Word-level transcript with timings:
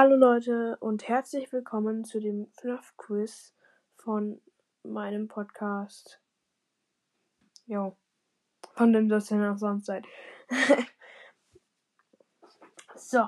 Hallo 0.00 0.14
Leute 0.14 0.76
und 0.78 1.08
herzlich 1.08 1.52
willkommen 1.52 2.04
zu 2.04 2.20
dem 2.20 2.46
FNAF 2.52 2.96
Quiz 2.96 3.52
von 3.96 4.40
meinem 4.84 5.26
Podcast. 5.26 6.22
Jo, 7.66 7.96
von 8.74 8.92
dem 8.92 9.08
das 9.08 9.26
denn 9.26 9.44
auch 9.44 9.58
sonst 9.58 9.86
seid. 9.86 10.06
so, 12.94 13.26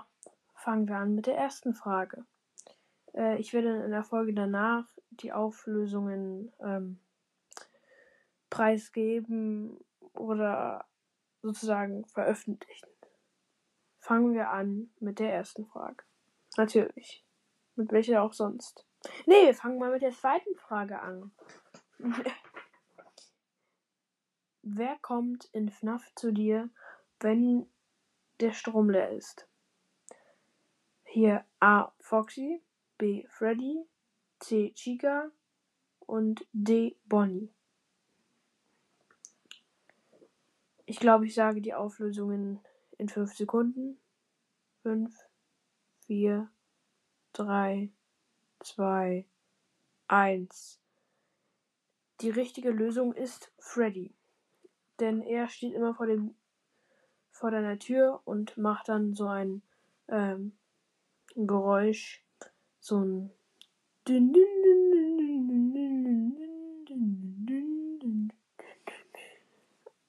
fangen 0.54 0.86
wir 0.86 0.98
an 0.98 1.16
mit 1.16 1.26
der 1.26 1.36
ersten 1.36 1.74
Frage. 1.74 2.24
Äh, 3.14 3.40
ich 3.40 3.52
werde 3.52 3.82
in 3.82 3.90
der 3.90 4.04
Folge 4.04 4.32
danach 4.32 4.86
die 5.10 5.32
Auflösungen 5.32 6.52
ähm, 6.60 7.00
preisgeben 8.48 9.76
oder 10.12 10.84
sozusagen 11.42 12.04
veröffentlichen. 12.04 12.86
Fangen 13.98 14.34
wir 14.34 14.50
an 14.50 14.92
mit 15.00 15.18
der 15.18 15.34
ersten 15.34 15.66
Frage. 15.66 16.04
Natürlich. 16.56 17.24
Mit 17.76 17.92
welcher 17.92 18.22
auch 18.22 18.32
sonst. 18.32 18.86
Nee, 19.26 19.46
wir 19.46 19.54
fangen 19.54 19.78
mal 19.78 19.90
mit 19.90 20.02
der 20.02 20.12
zweiten 20.12 20.54
Frage 20.56 21.00
an. 21.00 21.32
Wer 24.62 24.98
kommt 24.98 25.46
in 25.52 25.70
FNAF 25.70 26.14
zu 26.14 26.32
dir, 26.32 26.68
wenn 27.20 27.66
der 28.40 28.52
Strom 28.52 28.90
leer 28.90 29.10
ist? 29.10 29.48
Hier 31.04 31.44
A. 31.60 31.92
Foxy, 31.98 32.62
B. 32.98 33.26
Freddy, 33.28 33.86
C. 34.38 34.72
Chica 34.74 35.30
und 36.00 36.46
D. 36.52 36.96
Bonnie. 37.04 37.50
Ich 40.84 40.98
glaube, 40.98 41.26
ich 41.26 41.34
sage 41.34 41.60
die 41.60 41.74
Auflösungen 41.74 42.60
in 42.98 43.08
5 43.08 43.34
Sekunden. 43.34 43.98
5, 44.82 45.14
4, 46.10 46.50
3, 47.34 47.88
2, 48.58 49.24
1. 50.08 50.80
Die 52.20 52.30
richtige 52.30 52.70
Lösung 52.70 53.12
ist 53.12 53.52
Freddy. 53.60 54.12
Denn 54.98 55.22
er 55.22 55.46
steht 55.46 55.72
immer 55.72 55.94
vor, 55.94 56.06
dem, 56.06 56.34
vor 57.30 57.52
deiner 57.52 57.78
Tür 57.78 58.22
und 58.24 58.56
macht 58.58 58.88
dann 58.88 59.14
so 59.14 59.28
ein 59.28 59.62
ähm, 60.08 60.58
Geräusch. 61.36 62.24
So 62.80 62.98
ein. 63.04 63.30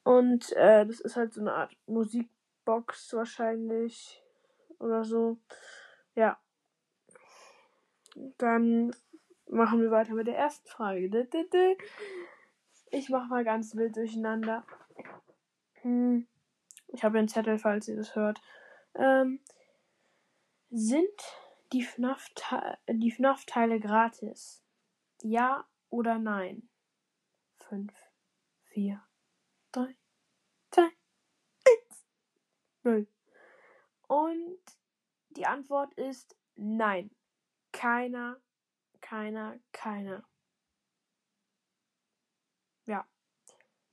Und 0.04 0.52
äh, 0.54 0.88
das 0.88 1.00
ist 1.00 1.16
halt 1.16 1.36
so 1.36 1.42
eine 1.42 1.54
Art 1.54 1.78
Musikbox 1.86 3.14
wahrscheinlich 3.14 4.24
oder 4.80 5.04
so. 5.04 5.38
Ja. 6.16 6.40
Dann 8.38 8.94
machen 9.48 9.82
wir 9.82 9.92
weiter 9.92 10.14
mit 10.14 10.28
der 10.28 10.38
ersten 10.38 10.68
Frage. 10.68 11.10
Ich 12.90 13.10
mache 13.10 13.28
mal 13.28 13.44
ganz 13.44 13.76
wild 13.76 13.96
durcheinander. 13.96 14.66
Hm. 15.82 16.28
Ich 16.88 17.04
habe 17.04 17.20
einen 17.20 17.30
Zettel, 17.30 17.58
falls 17.58 17.88
ihr 17.88 17.96
das 17.96 18.16
hört. 18.16 18.42
Ähm, 18.96 19.40
sind 20.70 21.08
die 21.72 21.84
FNAF-Teile 21.84 22.78
FNAF 23.12 23.46
gratis? 23.46 24.64
Ja 25.22 25.68
oder 25.90 26.18
nein? 26.18 26.70
5, 27.70 27.94
4, 28.66 29.02
3, 29.72 29.96
2, 30.72 30.82
1, 30.82 30.92
0. 32.84 33.08
Und 34.08 34.60
die 35.36 35.46
Antwort 35.46 35.94
ist 35.96 36.36
nein. 36.56 37.12
Keiner, 37.72 38.38
keiner, 39.00 39.58
keiner. 39.72 40.24
Ja. 42.86 43.06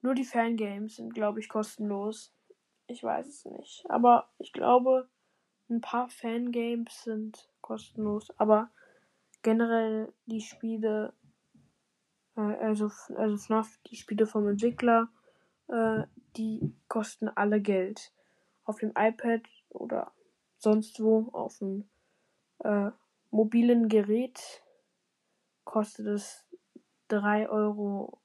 Nur 0.03 0.15
die 0.15 0.25
Fangames 0.25 0.97
sind, 0.97 1.15
glaube 1.15 1.41
ich, 1.41 1.49
kostenlos. 1.49 2.33
Ich 2.87 3.03
weiß 3.03 3.27
es 3.27 3.45
nicht. 3.45 3.85
Aber 3.89 4.31
ich 4.39 4.53
glaube, 4.53 5.09
ein 5.69 5.81
paar 5.81 6.09
Fangames 6.09 7.05
sind 7.05 7.49
kostenlos. 7.61 8.31
Aber 8.39 8.71
generell 9.43 10.13
die 10.27 10.41
Spiele, 10.41 11.13
äh, 12.37 12.41
also, 12.41 12.91
also 13.15 13.37
FNAF, 13.37 13.79
die 13.87 13.97
Spiele 13.97 14.27
vom 14.27 14.49
Entwickler, 14.49 15.09
äh, 15.69 16.05
die 16.37 16.75
kosten 16.89 17.29
alle 17.29 17.61
Geld. 17.61 18.13
Auf 18.65 18.79
dem 18.79 18.93
iPad 18.97 19.43
oder 19.71 20.13
sonst 20.59 21.01
wo 21.03 21.29
auf 21.33 21.59
dem 21.59 21.89
äh, 22.61 22.91
mobilen 23.31 23.89
Gerät 23.89 24.63
kostet 25.65 26.07
es 26.07 26.47
3,49 27.11 27.51
Euro. 27.51 28.21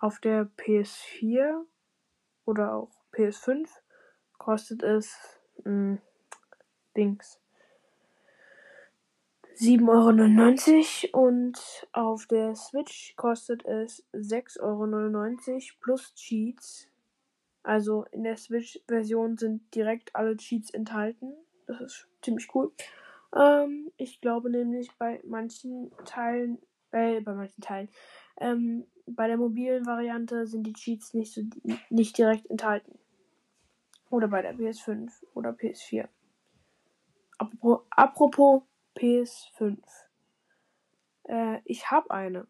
Auf 0.00 0.20
der 0.20 0.48
PS4 0.56 1.64
oder 2.44 2.74
auch 2.74 2.90
PS5 3.12 3.68
kostet 4.38 4.82
es 4.82 5.40
mh, 5.64 5.64
hm, 5.64 5.98
Dings 6.96 7.40
7,99 9.58 11.12
Euro 11.12 11.26
und 11.26 11.88
auf 11.92 12.26
der 12.26 12.54
Switch 12.54 13.16
kostet 13.16 13.64
es 13.64 14.06
6,99 14.12 14.60
Euro 14.62 15.60
plus 15.80 16.14
Cheats. 16.14 16.88
Also 17.68 18.06
in 18.12 18.24
der 18.24 18.38
Switch-Version 18.38 19.36
sind 19.36 19.74
direkt 19.74 20.16
alle 20.16 20.38
Cheats 20.38 20.70
enthalten. 20.70 21.34
Das 21.66 21.82
ist 21.82 22.08
ziemlich 22.22 22.48
cool. 22.54 22.72
Ähm, 23.36 23.92
ich 23.98 24.22
glaube 24.22 24.48
nämlich 24.48 24.88
bei 24.96 25.20
manchen 25.22 25.92
Teilen, 26.06 26.62
äh, 26.92 27.20
bei 27.20 27.34
manchen 27.34 27.60
Teilen, 27.60 27.90
ähm, 28.38 28.86
bei 29.04 29.26
der 29.26 29.36
mobilen 29.36 29.84
Variante 29.84 30.46
sind 30.46 30.66
die 30.66 30.72
Cheats 30.72 31.12
nicht, 31.12 31.34
so, 31.34 31.42
nicht 31.90 32.16
direkt 32.16 32.48
enthalten. 32.48 32.98
Oder 34.08 34.28
bei 34.28 34.40
der 34.40 34.54
PS5 34.54 35.12
oder 35.34 35.50
PS4. 35.50 36.08
Apropos, 37.36 37.80
apropos 37.90 38.62
PS5. 38.96 39.76
Äh, 41.24 41.60
ich 41.66 41.90
habe 41.90 42.10
eine. 42.12 42.46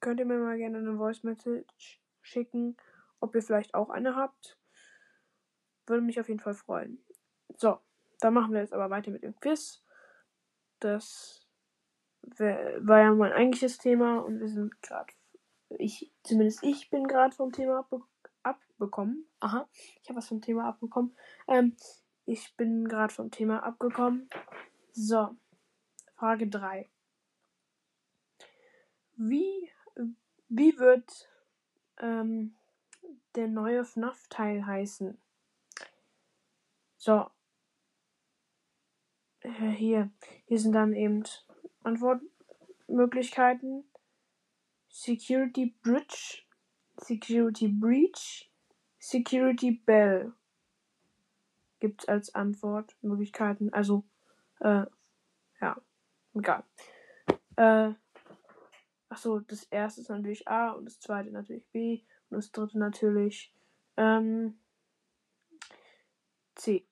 Könnt 0.00 0.18
ihr 0.18 0.26
mir 0.26 0.38
mal 0.38 0.58
gerne 0.58 0.78
eine 0.78 0.96
Voice 0.96 1.22
Message 1.22 2.00
schicken, 2.22 2.76
ob 3.20 3.34
ihr 3.34 3.42
vielleicht 3.42 3.74
auch 3.74 3.90
eine 3.90 4.16
habt? 4.16 4.58
Würde 5.86 6.02
mich 6.02 6.20
auf 6.20 6.28
jeden 6.28 6.40
Fall 6.40 6.54
freuen. 6.54 7.04
So, 7.56 7.78
dann 8.20 8.34
machen 8.34 8.52
wir 8.52 8.60
jetzt 8.60 8.72
aber 8.72 8.90
weiter 8.90 9.10
mit 9.10 9.22
dem 9.22 9.38
Quiz. 9.40 9.82
Das 10.78 11.46
war 12.22 13.00
ja 13.00 13.12
mein 13.12 13.32
eigentliches 13.32 13.78
Thema 13.78 14.18
und 14.20 14.40
wir 14.40 14.48
sind 14.48 14.80
gerade, 14.82 15.12
ich, 15.70 16.12
zumindest 16.22 16.62
ich 16.62 16.90
bin 16.90 17.06
gerade 17.06 17.34
vom 17.34 17.52
Thema 17.52 17.80
abbe 17.80 18.02
abbekommen. 18.42 19.26
Aha, 19.40 19.68
ich 20.02 20.08
habe 20.08 20.18
was 20.18 20.28
vom 20.28 20.40
Thema 20.40 20.68
abbekommen. 20.68 21.14
Ähm, 21.48 21.76
ich 22.24 22.56
bin 22.56 22.86
gerade 22.88 23.12
vom 23.12 23.30
Thema 23.30 23.62
abgekommen. 23.62 24.28
So, 24.92 25.36
Frage 26.14 26.48
3. 26.48 26.90
Wie, 29.16 29.70
wie 30.48 30.78
wird 30.78 31.28
ähm, 31.98 32.56
der 33.34 33.48
neue 33.48 33.84
FNAF-Teil 33.84 34.66
heißen? 34.66 35.20
So, 36.96 37.30
äh, 39.40 39.70
hier, 39.70 40.10
hier 40.46 40.58
sind 40.58 40.72
dann 40.72 40.92
eben 40.92 41.24
Antwortmöglichkeiten. 41.82 43.84
Security 44.88 45.74
Bridge, 45.82 46.42
Security 46.98 47.68
Breach, 47.68 48.50
Security 48.98 49.70
Bell 49.70 50.32
gibt 51.78 52.02
es 52.02 52.08
als 52.08 52.34
Antwortmöglichkeiten. 52.34 53.72
Also, 53.72 54.04
äh, 54.60 54.84
ja, 55.60 55.80
egal. 56.34 56.64
Äh, 57.56 57.94
achso, 59.08 59.40
das 59.40 59.64
erste 59.64 60.02
ist 60.02 60.10
natürlich 60.10 60.46
A 60.46 60.72
und 60.72 60.84
das 60.84 61.00
zweite 61.00 61.30
natürlich 61.30 61.66
B 61.68 62.02
das 62.30 62.52
dritte 62.52 62.78
natürlich 62.78 63.52
ähm, 63.96 64.58
C. 66.54 66.86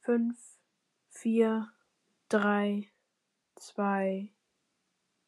5, 0.00 0.36
4, 1.10 1.72
3, 2.28 2.90
2, 3.56 4.32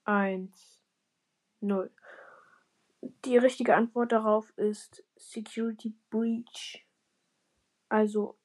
1, 0.05 0.83
0. 1.61 1.91
Die 3.25 3.37
richtige 3.37 3.77
Antwort 3.77 4.13
darauf 4.13 4.57
ist 4.57 5.05
Security 5.17 5.95
Breach. 6.11 6.87
Also 7.89 8.39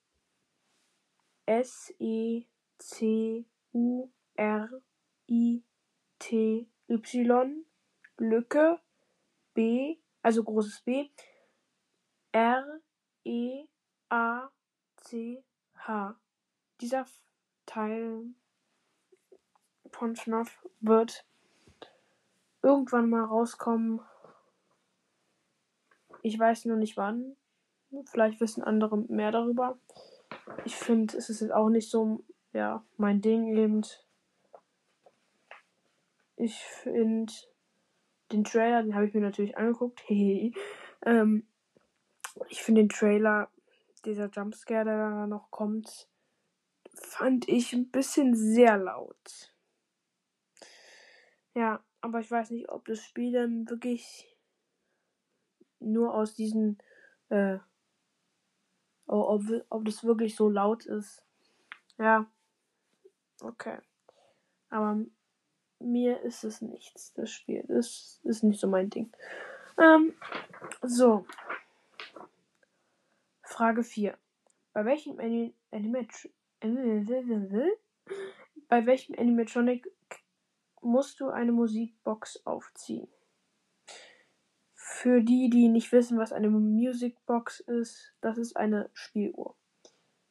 S 1.45 1.93
E 1.99 2.43
C 2.77 3.45
U 3.73 4.09
R 4.35 4.69
I 5.27 5.63
T 6.19 6.67
Y 6.87 7.65
Lücke 8.17 8.79
B, 9.53 9.97
also 10.27 10.43
großes 10.43 10.81
B 10.81 11.09
R 12.33 12.81
E 13.23 13.63
A 14.09 14.49
C 14.97 15.41
H 15.77 16.19
dieser 16.81 17.05
Teil 17.65 18.25
von 19.89 20.17
FNAF 20.17 20.67
wird 20.81 21.25
irgendwann 22.61 23.09
mal 23.09 23.23
rauskommen. 23.23 24.01
Ich 26.23 26.37
weiß 26.37 26.65
nur 26.65 26.75
nicht 26.75 26.97
wann. 26.97 27.37
Vielleicht 28.11 28.41
wissen 28.41 28.65
andere 28.65 28.97
mehr 28.97 29.31
darüber. 29.31 29.79
Ich 30.65 30.75
finde, 30.75 31.17
es 31.17 31.29
ist 31.29 31.39
jetzt 31.39 31.53
auch 31.53 31.69
nicht 31.69 31.89
so, 31.89 32.21
ja, 32.51 32.83
mein 32.97 33.21
Ding 33.21 33.55
eben. 33.55 33.81
Ich 36.35 36.61
finde 36.65 37.31
den 38.31 38.43
Trailer, 38.43 38.83
den 38.83 38.95
habe 38.95 39.07
ich 39.07 39.13
mir 39.13 39.21
natürlich 39.21 39.57
angeguckt. 39.57 40.03
ähm, 40.09 41.47
ich 42.49 42.61
finde 42.61 42.81
den 42.81 42.89
Trailer, 42.89 43.51
dieser 44.05 44.29
Jumpscare, 44.29 44.85
der 44.85 44.97
da 44.97 45.27
noch 45.27 45.49
kommt, 45.51 46.09
fand 46.93 47.47
ich 47.47 47.73
ein 47.73 47.89
bisschen 47.89 48.35
sehr 48.35 48.77
laut. 48.77 49.53
Ja, 51.53 51.83
aber 52.01 52.19
ich 52.19 52.29
weiß 52.29 52.51
nicht, 52.51 52.69
ob 52.69 52.85
das 52.85 53.03
Spiel 53.03 53.31
dann 53.31 53.67
wirklich 53.69 54.37
nur 55.79 56.13
aus 56.13 56.35
diesen, 56.35 56.77
äh, 57.29 57.57
ob, 59.07 59.43
ob 59.69 59.85
das 59.85 60.03
wirklich 60.03 60.35
so 60.35 60.49
laut 60.49 60.85
ist. 60.85 61.25
Ja, 61.97 62.29
okay. 63.41 63.79
Aber 64.69 65.03
mir 65.79 66.21
ist 66.21 66.43
es 66.43 66.61
nichts, 66.61 67.13
das 67.13 67.31
Spiel. 67.31 67.63
Das 67.67 68.19
ist 68.23 68.43
nicht 68.43 68.59
so 68.59 68.67
mein 68.67 68.89
Ding. 68.89 69.11
Ähm, 69.79 70.13
so. 70.81 71.25
Frage 73.43 73.83
4. 73.83 74.17
Bei 74.73 74.85
welchem 74.85 75.19
Anim 75.19 75.53
Animat 75.71 76.29
bei 78.69 78.85
welchem 78.85 79.15
Animatronic 79.17 79.89
musst 80.81 81.19
du 81.19 81.29
eine 81.29 81.51
Musikbox 81.51 82.45
aufziehen? 82.45 83.07
Für 84.73 85.21
die, 85.21 85.49
die 85.49 85.69
nicht 85.69 85.91
wissen, 85.91 86.17
was 86.17 86.33
eine 86.33 86.49
Musicbox 86.49 87.59
ist, 87.61 88.13
das 88.21 88.37
ist 88.37 88.55
eine 88.55 88.89
Spieluhr. 88.93 89.55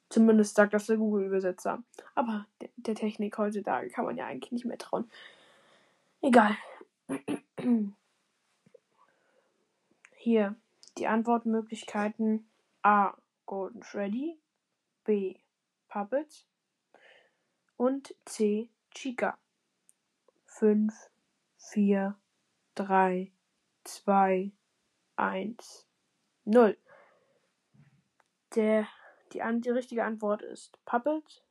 Zumindest 0.09 0.55
sagt 0.55 0.75
das 0.75 0.87
der 0.87 0.97
Google-Übersetzer. 0.97 1.83
Aber 2.15 2.47
der, 2.77 2.95
Technik 2.95 3.37
heutzutage 3.39 3.91
kann 3.91 4.05
man 4.05 4.17
ja 4.17 4.27
eigentlich 4.27 4.53
nicht 4.53 4.65
mehr 4.65 4.79
trauen. 4.79 5.11
Egal. 6.21 6.57
Hier 10.17 10.57
die 10.99 11.07
Antwortmöglichkeiten 11.07 12.49
A. 12.83 13.15
Golden 13.45 13.85
Freddy, 13.85 14.41
B. 15.05 15.37
Puppet 15.89 16.47
und 17.77 18.15
C. 18.25 18.69
Chica. 18.91 19.39
5, 20.47 20.93
4, 21.59 22.17
3, 22.75 23.31
2, 23.85 24.53
1, 25.17 25.87
0. 26.45 26.77
Der, 28.55 28.89
die, 29.33 29.43
die 29.61 29.71
richtige 29.71 30.05
Antwort 30.05 30.43
ist 30.43 30.79
Puppet. 30.87 31.45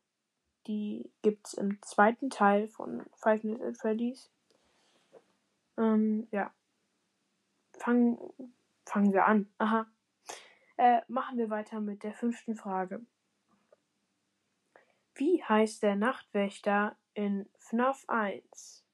Die 0.67 1.11
gibt 1.21 1.47
es 1.47 1.53
im 1.53 1.81
zweiten 1.81 2.29
Teil 2.29 2.67
von 2.67 3.05
Five 3.13 3.43
Nights 3.43 3.63
at 3.63 3.77
Freddy's. 3.77 4.31
Ähm, 5.77 6.27
ja. 6.31 6.53
Fangen, 7.77 8.17
fangen 8.85 9.13
wir 9.13 9.25
an. 9.25 9.49
Aha. 9.57 9.87
Äh, 10.77 11.01
machen 11.07 11.37
wir 11.37 11.49
weiter 11.49 11.79
mit 11.79 12.03
der 12.03 12.13
fünften 12.13 12.55
Frage. 12.55 13.05
Wie 15.13 15.41
heißt 15.43 15.81
der 15.83 15.95
Nachtwächter 15.95 16.97
in 17.13 17.47
FNAF 17.57 18.03
1? 18.07 18.85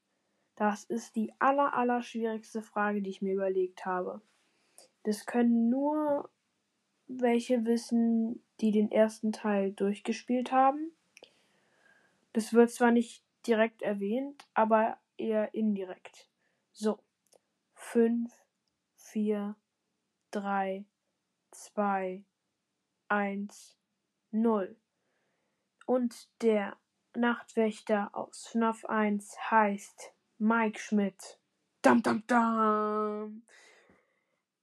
Das 0.54 0.84
ist 0.84 1.16
die 1.16 1.32
aller, 1.40 1.74
aller 1.74 2.02
schwierigste 2.02 2.62
Frage, 2.62 3.02
die 3.02 3.10
ich 3.10 3.22
mir 3.22 3.34
überlegt 3.34 3.84
habe. 3.84 4.20
Das 5.02 5.26
können 5.26 5.68
nur 5.68 6.30
welche 7.08 7.64
wissen, 7.64 8.44
die 8.60 8.70
den 8.70 8.92
ersten 8.92 9.32
Teil 9.32 9.72
durchgespielt 9.72 10.52
haben. 10.52 10.92
Das 12.32 12.52
wird 12.52 12.70
zwar 12.70 12.92
nicht 12.92 13.24
direkt 13.46 13.82
erwähnt, 13.82 14.46
aber 14.54 14.98
eher 15.16 15.52
indirekt. 15.54 16.28
So. 16.72 16.98
5, 17.74 18.32
4, 18.96 19.56
3, 20.30 20.84
2, 21.50 22.24
1, 23.08 23.76
0. 24.30 24.76
Und 25.86 26.28
der 26.40 26.76
Nachtwächter 27.14 28.10
aus 28.14 28.46
FNAF 28.46 28.84
1 28.86 29.50
heißt 29.50 30.14
Mike 30.38 30.78
Schmidt. 30.78 31.38
Dam, 31.82 32.02
dam, 32.02 32.22
dam. 32.26 33.42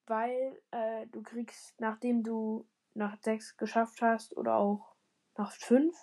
Weil 0.07 0.59
äh, 0.71 1.05
du 1.07 1.21
kriegst, 1.21 1.79
nachdem 1.79 2.23
du 2.23 2.65
nach 2.95 3.17
6 3.21 3.57
geschafft 3.57 4.01
hast 4.01 4.35
oder 4.35 4.55
auch 4.55 4.95
nach 5.37 5.51
5, 5.51 5.95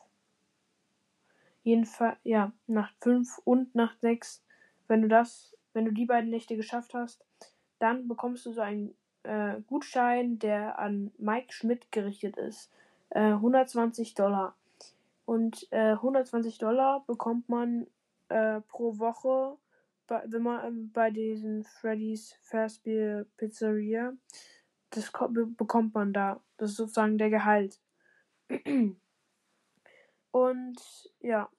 jedenfalls, 1.64 2.18
ja, 2.22 2.52
nach 2.68 2.92
5 3.00 3.38
und 3.38 3.74
nach 3.74 3.96
6, 3.98 4.44
wenn 4.86 5.02
du 5.02 5.08
das, 5.08 5.55
wenn 5.76 5.84
du 5.84 5.92
die 5.92 6.06
beiden 6.06 6.30
Nächte 6.30 6.56
geschafft 6.56 6.94
hast, 6.94 7.22
dann 7.78 8.08
bekommst 8.08 8.46
du 8.46 8.52
so 8.52 8.62
einen 8.62 8.96
äh, 9.24 9.60
Gutschein, 9.66 10.38
der 10.38 10.78
an 10.78 11.12
Mike 11.18 11.52
Schmidt 11.52 11.92
gerichtet 11.92 12.38
ist. 12.38 12.72
Äh, 13.10 13.32
120 13.32 14.14
Dollar. 14.14 14.56
Und 15.26 15.70
äh, 15.72 15.92
120 15.92 16.56
Dollar 16.56 17.04
bekommt 17.06 17.50
man 17.50 17.86
äh, 18.30 18.62
pro 18.62 18.98
Woche, 18.98 19.58
bei, 20.06 20.22
wenn 20.26 20.42
man 20.42 20.66
ähm, 20.66 20.92
bei 20.92 21.10
diesen 21.10 21.64
Freddy's 21.64 22.34
Fastbier 22.40 23.26
Pizzeria, 23.36 24.14
das 24.90 25.12
bekommt 25.58 25.94
man 25.94 26.14
da. 26.14 26.40
Das 26.56 26.70
ist 26.70 26.76
sozusagen 26.76 27.18
der 27.18 27.28
Gehalt. 27.28 27.78
Und 30.30 31.10
ja, 31.20 31.50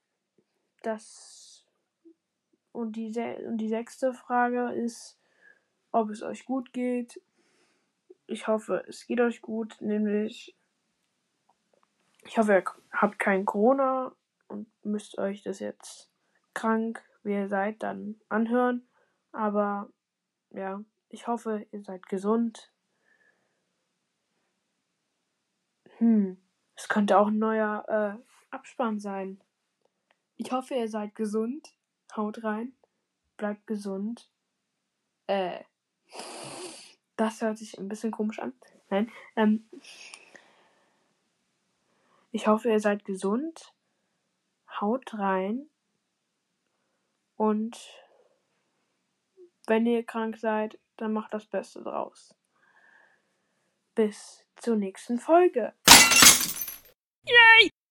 das 0.82 1.57
und 2.78 2.96
die, 2.96 3.12
und 3.46 3.58
die 3.58 3.70
sechste 3.70 4.14
Frage 4.14 4.72
ist, 4.72 5.20
ob 5.92 6.12
es 6.12 6.22
euch 6.22 6.46
gut 6.46 6.74
geht. 6.74 7.20
Ich 8.28 8.48
hoffe, 8.48 8.86
es 8.88 9.08
geht 9.08 9.20
euch 9.20 9.42
gut, 9.42 9.78
nämlich 9.82 10.56
ich 12.24 12.38
hoffe, 12.38 12.54
ihr 12.54 12.64
habt 12.92 13.18
kein 13.18 13.46
Corona 13.46 14.14
und 14.48 14.68
müsst 14.84 15.18
euch 15.18 15.42
das 15.42 15.60
jetzt 15.60 16.12
krank, 16.54 17.04
wie 17.24 17.34
ihr 17.34 17.48
seid, 17.48 17.82
dann 17.82 18.20
anhören. 18.30 18.88
Aber 19.32 19.90
ja, 20.52 20.84
ich 21.10 21.26
hoffe, 21.26 21.66
ihr 21.72 21.82
seid 21.82 22.06
gesund. 22.08 22.72
Hm, 25.98 26.38
es 26.76 26.88
könnte 26.90 27.18
auch 27.18 27.28
ein 27.28 27.40
neuer 27.40 27.86
äh, 27.88 28.56
Abspann 28.56 29.00
sein. 29.00 29.42
Ich 30.36 30.52
hoffe, 30.52 30.76
ihr 30.76 30.90
seid 30.90 31.16
gesund. 31.16 31.77
Haut 32.18 32.44
rein. 32.44 32.74
Bleibt 33.38 33.68
gesund. 33.68 34.30
Äh. 35.28 35.64
Das 37.16 37.42
hört 37.42 37.58
sich 37.58 37.78
ein 37.78 37.88
bisschen 37.88 38.12
komisch 38.12 38.40
an. 38.40 38.54
Nein. 38.90 39.12
Ähm, 39.36 39.70
ich 42.32 42.48
hoffe, 42.48 42.70
ihr 42.70 42.80
seid 42.80 43.06
gesund. 43.06 43.74
Haut 44.80 45.14
rein. 45.14 45.70
Und 47.36 47.78
wenn 49.68 49.86
ihr 49.86 50.04
krank 50.04 50.38
seid, 50.38 50.80
dann 50.98 51.14
macht 51.14 51.34
das 51.34 51.46
Beste 51.46 51.84
draus. 51.84 52.36
Bis 53.96 54.46
zur 54.56 54.76
nächsten 54.76 55.20
Folge. 55.20 55.74